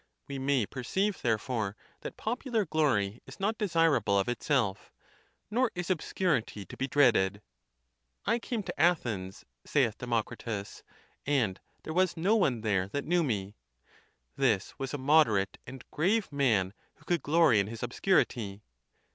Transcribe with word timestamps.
We 0.27 0.39
may 0.39 0.65
perceive, 0.65 1.21
therefore, 1.21 1.75
that 1.99 2.17
pop 2.17 2.41
ular 2.41 2.67
glory 2.67 3.21
is 3.27 3.39
not 3.39 3.59
desirable 3.59 4.17
of 4.17 4.27
itself; 4.27 4.91
nor 5.51 5.69
is 5.75 5.91
obscurity 5.91 6.65
to 6.65 6.75
be 6.75 6.87
dreaded. 6.87 7.39
"I 8.25 8.39
came 8.39 8.63
to 8.63 8.81
Athens," 8.81 9.45
saith 9.63 9.99
Democritus," 9.99 10.81
and 11.37 11.59
there 11.83 11.93
was 11.93 12.17
no 12.17 12.35
one 12.35 12.61
there 12.61 12.87
that 12.87 13.05
knew 13.05 13.21
me:" 13.23 13.53
this 14.35 14.73
was 14.79 14.91
a 14.95 14.97
mod 14.97 15.27
erate 15.27 15.57
and 15.67 15.83
grave 15.91 16.31
man 16.31 16.73
who 16.95 17.05
could 17.05 17.21
glory 17.21 17.59
in 17.59 17.67
his 17.67 17.83
obscurity. 17.83 18.63